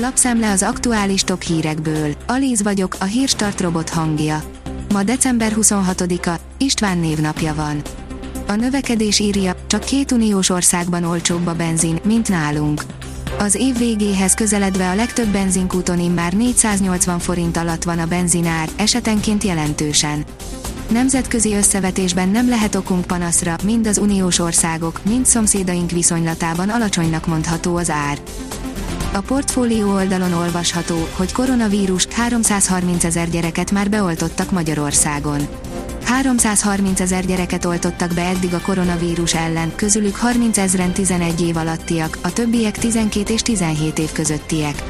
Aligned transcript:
Lapszemle 0.00 0.50
az 0.50 0.62
aktuális 0.62 1.22
top 1.22 1.42
hírekből. 1.42 2.14
Alíz 2.26 2.62
vagyok, 2.62 2.96
a 3.00 3.04
hírstart 3.04 3.60
robot 3.60 3.88
hangja. 3.88 4.42
Ma 4.92 5.02
december 5.02 5.52
26-a, 5.56 6.40
István 6.58 6.98
névnapja 6.98 7.54
van. 7.54 7.82
A 8.46 8.54
növekedés 8.54 9.18
írja, 9.18 9.54
csak 9.66 9.84
két 9.84 10.12
uniós 10.12 10.48
országban 10.48 11.04
olcsóbb 11.04 11.46
a 11.46 11.54
benzin, 11.54 12.00
mint 12.04 12.28
nálunk. 12.28 12.82
Az 13.38 13.54
év 13.54 13.78
végéhez 13.78 14.34
közeledve 14.34 14.88
a 14.88 14.94
legtöbb 14.94 15.28
benzinkúton 15.28 15.98
immár 15.98 16.32
480 16.32 17.18
forint 17.18 17.56
alatt 17.56 17.82
van 17.82 17.98
a 17.98 18.06
benzinár, 18.06 18.68
esetenként 18.76 19.44
jelentősen. 19.44 20.24
Nemzetközi 20.90 21.54
összevetésben 21.54 22.28
nem 22.28 22.48
lehet 22.48 22.74
okunk 22.74 23.06
panaszra, 23.06 23.56
mind 23.64 23.86
az 23.86 23.98
uniós 23.98 24.38
országok, 24.38 25.00
mind 25.04 25.26
szomszédaink 25.26 25.90
viszonylatában 25.90 26.68
alacsonynak 26.68 27.26
mondható 27.26 27.76
az 27.76 27.90
ár. 27.90 28.18
A 29.12 29.20
portfólió 29.20 29.92
oldalon 29.92 30.32
olvasható, 30.32 31.08
hogy 31.16 31.32
koronavírus 31.32 32.06
330 32.10 33.04
ezer 33.04 33.30
gyereket 33.30 33.70
már 33.70 33.90
beoltottak 33.90 34.50
Magyarországon. 34.50 35.48
330 36.04 37.00
ezer 37.00 37.26
gyereket 37.26 37.64
oltottak 37.64 38.14
be 38.14 38.22
eddig 38.22 38.54
a 38.54 38.60
koronavírus 38.60 39.34
ellen, 39.34 39.72
közülük 39.74 40.16
30 40.16 40.58
ezeren 40.58 40.92
11 40.92 41.40
év 41.40 41.56
alattiak, 41.56 42.18
a 42.22 42.32
többiek 42.32 42.78
12 42.78 43.32
és 43.32 43.42
17 43.42 43.98
év 43.98 44.12
közöttiek. 44.12 44.82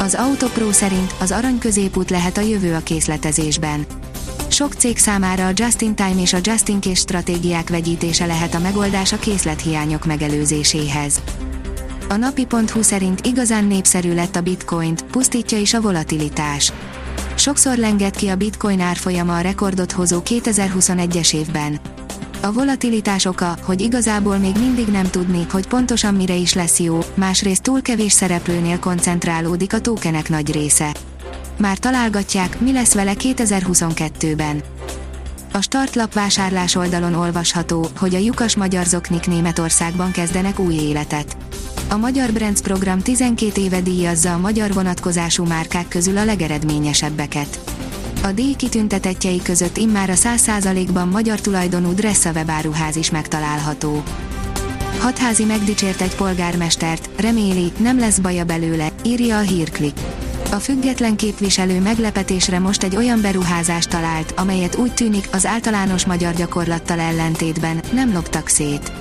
Az 0.00 0.14
Autopro 0.14 0.72
szerint 0.72 1.14
az 1.20 1.30
arany 1.30 1.58
középút 1.58 2.10
lehet 2.10 2.36
a 2.36 2.40
jövő 2.40 2.74
a 2.74 2.80
készletezésben. 2.82 3.86
Sok 4.48 4.72
cég 4.72 4.98
számára 4.98 5.46
a 5.46 5.52
just-in-time 5.54 6.20
és 6.20 6.32
a 6.32 6.38
just-in-case 6.42 6.94
stratégiák 6.94 7.68
vegyítése 7.68 8.26
lehet 8.26 8.54
a 8.54 8.58
megoldás 8.58 9.12
a 9.12 9.18
készlethiányok 9.18 10.06
megelőzéséhez. 10.06 11.20
A 12.12 12.16
napi.hu 12.16 12.82
szerint 12.82 13.26
igazán 13.26 13.64
népszerű 13.64 14.14
lett 14.14 14.36
a 14.36 14.40
bitcoint, 14.40 15.04
pusztítja 15.04 15.58
is 15.58 15.74
a 15.74 15.80
volatilitás. 15.80 16.72
Sokszor 17.34 17.76
lengett 17.76 18.16
ki 18.16 18.28
a 18.28 18.36
bitcoin 18.36 18.80
árfolyama 18.80 19.36
a 19.36 19.40
rekordot 19.40 19.92
hozó 19.92 20.20
2021-es 20.24 21.34
évben. 21.34 21.80
A 22.40 22.52
volatilitás 22.52 23.24
oka, 23.24 23.56
hogy 23.62 23.80
igazából 23.80 24.36
még 24.36 24.56
mindig 24.58 24.86
nem 24.86 25.10
tudni, 25.10 25.46
hogy 25.50 25.66
pontosan 25.66 26.14
mire 26.14 26.34
is 26.34 26.54
lesz 26.54 26.78
jó, 26.78 26.98
másrészt 27.14 27.62
túl 27.62 27.82
kevés 27.82 28.12
szereplőnél 28.12 28.78
koncentrálódik 28.78 29.72
a 29.72 29.80
tokenek 29.80 30.28
nagy 30.28 30.52
része. 30.52 30.94
Már 31.58 31.78
találgatják, 31.78 32.60
mi 32.60 32.72
lesz 32.72 32.94
vele 32.94 33.12
2022-ben. 33.18 34.62
A 35.52 35.60
startlap 35.60 36.12
vásárlás 36.12 36.74
oldalon 36.74 37.14
olvasható, 37.14 37.88
hogy 37.98 38.14
a 38.14 38.18
lyukas 38.18 38.56
magyar 38.56 38.84
zoknik 38.84 39.26
Németországban 39.26 40.10
kezdenek 40.10 40.58
új 40.58 40.74
életet. 40.74 41.36
A 41.92 41.96
Magyar 41.96 42.32
Brands 42.32 42.60
program 42.60 43.00
12 43.00 43.60
éve 43.60 43.80
díjazza 43.80 44.32
a 44.32 44.38
magyar 44.38 44.72
vonatkozású 44.72 45.44
márkák 45.44 45.88
közül 45.88 46.16
a 46.16 46.24
legeredményesebbeket. 46.24 47.58
A 48.22 48.32
díj 48.32 48.54
kitüntetettjei 48.54 49.42
között 49.42 49.76
immár 49.76 50.10
a 50.10 50.14
100%-ban 50.14 51.08
magyar 51.08 51.40
tulajdonú 51.40 51.92
Dressa 51.92 52.32
webáruház 52.32 52.96
is 52.96 53.10
megtalálható. 53.10 54.02
Hatházi 55.00 55.44
megdicsért 55.44 56.00
egy 56.00 56.14
polgármestert, 56.14 57.08
reméli, 57.16 57.72
nem 57.78 57.98
lesz 57.98 58.18
baja 58.18 58.44
belőle, 58.44 58.88
írja 59.04 59.38
a 59.38 59.40
hírklik. 59.40 59.96
A 60.50 60.56
független 60.56 61.16
képviselő 61.16 61.80
meglepetésre 61.80 62.58
most 62.58 62.82
egy 62.82 62.96
olyan 62.96 63.20
beruházást 63.20 63.88
talált, 63.88 64.32
amelyet 64.36 64.76
úgy 64.76 64.94
tűnik 64.94 65.28
az 65.32 65.46
általános 65.46 66.06
magyar 66.06 66.34
gyakorlattal 66.34 67.00
ellentétben 67.00 67.80
nem 67.92 68.12
loptak 68.12 68.48
szét. 68.48 68.92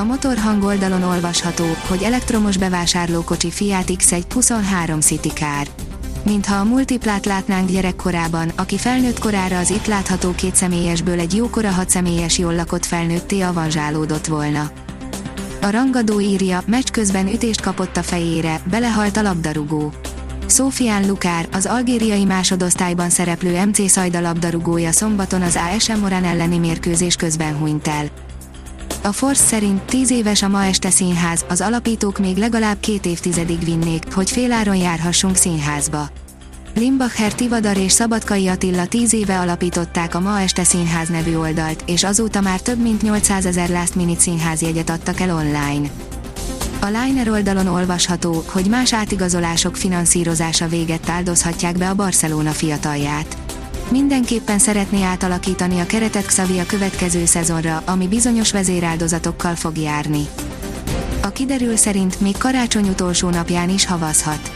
A 0.00 0.04
motorhang 0.04 0.62
oldalon 0.62 1.02
olvasható, 1.02 1.64
hogy 1.88 2.02
elektromos 2.02 2.56
bevásárlókocsi 2.56 3.50
Fiat 3.50 3.90
X1 3.90 4.22
23 4.32 5.00
City 5.00 5.28
Car. 5.28 5.68
Mintha 6.24 6.56
a 6.56 6.64
multiplát 6.64 7.26
látnánk 7.26 7.70
gyerekkorában, 7.70 8.52
aki 8.56 8.78
felnőtt 8.78 9.18
korára 9.18 9.58
az 9.58 9.70
itt 9.70 9.86
látható 9.86 10.34
kétszemélyesből 10.34 11.18
egy 11.18 11.34
jókora 11.34 11.70
hatszemélyes 11.70 12.38
jól 12.38 12.54
lakott 12.54 12.84
felnőtté 12.84 13.40
avanzsálódott 13.40 14.26
volna. 14.26 14.70
A 15.60 15.70
rangadó 15.70 16.20
írja, 16.20 16.62
meccs 16.66 16.90
közben 16.92 17.26
ütést 17.26 17.60
kapott 17.60 17.96
a 17.96 18.02
fejére, 18.02 18.60
belehalt 18.70 19.16
a 19.16 19.22
labdarúgó. 19.22 19.92
Szófián 20.46 21.06
Lukár, 21.06 21.48
az 21.52 21.66
algériai 21.66 22.24
másodosztályban 22.24 23.10
szereplő 23.10 23.64
MC 23.64 23.90
Szajda 23.90 24.20
labdarúgója 24.20 24.92
szombaton 24.92 25.42
az 25.42 25.58
ASM 25.74 25.98
Morán 25.98 26.24
elleni 26.24 26.58
mérkőzés 26.58 27.16
közben 27.16 27.56
hunyt 27.56 27.88
el. 27.88 28.29
A 29.02 29.12
Force 29.12 29.44
szerint 29.44 29.82
10 29.82 30.10
éves 30.10 30.42
a 30.42 30.48
ma 30.48 30.64
este 30.64 30.90
színház, 30.90 31.44
az 31.48 31.60
alapítók 31.60 32.18
még 32.18 32.36
legalább 32.36 32.80
két 32.80 33.06
évtizedig 33.06 33.64
vinnék, 33.64 34.14
hogy 34.14 34.30
féláron 34.30 34.76
járhassunk 34.76 35.36
színházba. 35.36 36.08
Limbacher 36.74 37.34
Tivadar 37.34 37.76
és 37.76 37.92
Szabadkai 37.92 38.48
Attila 38.48 38.86
10 38.86 39.12
éve 39.12 39.38
alapították 39.38 40.14
a 40.14 40.20
Ma 40.20 40.40
Este 40.40 40.64
Színház 40.64 41.08
nevű 41.08 41.36
oldalt, 41.36 41.82
és 41.86 42.04
azóta 42.04 42.40
már 42.40 42.60
több 42.60 42.78
mint 42.78 43.02
800 43.02 43.46
ezer 43.46 43.68
last 43.68 43.94
minute 43.94 44.20
színházjegyet 44.20 44.90
adtak 44.90 45.20
el 45.20 45.34
online. 45.34 45.88
A 46.80 46.86
Liner 46.86 47.28
oldalon 47.28 47.66
olvasható, 47.66 48.44
hogy 48.46 48.66
más 48.66 48.92
átigazolások 48.92 49.76
finanszírozása 49.76 50.68
véget 50.68 51.08
áldozhatják 51.08 51.78
be 51.78 51.88
a 51.88 51.94
Barcelona 51.94 52.50
fiatalját. 52.50 53.36
Mindenképpen 53.90 54.58
szeretné 54.58 55.02
átalakítani 55.02 55.80
a 55.80 55.86
keretet 55.86 56.26
Xavi 56.26 56.58
a 56.58 56.66
következő 56.66 57.24
szezonra, 57.24 57.82
ami 57.86 58.08
bizonyos 58.08 58.52
vezéráldozatokkal 58.52 59.54
fog 59.54 59.78
járni. 59.78 60.28
A 61.22 61.28
kiderül 61.28 61.76
szerint 61.76 62.20
még 62.20 62.36
karácsony 62.36 62.88
utolsó 62.88 63.28
napján 63.28 63.68
is 63.68 63.86
havazhat. 63.86 64.50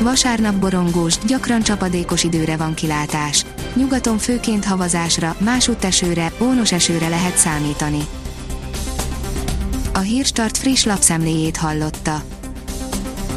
Vasárnap 0.00 0.54
borongós, 0.54 1.18
gyakran 1.18 1.62
csapadékos 1.62 2.24
időre 2.24 2.56
van 2.56 2.74
kilátás. 2.74 3.44
Nyugaton 3.74 4.18
főként 4.18 4.64
havazásra, 4.64 5.36
másút 5.38 5.84
esőre, 5.84 6.32
ónos 6.40 6.72
esőre 6.72 7.08
lehet 7.08 7.36
számítani. 7.36 8.06
A 9.92 9.98
Hírstart 9.98 10.56
friss 10.56 10.84
lapszemléjét 10.84 11.56
hallotta. 11.56 12.22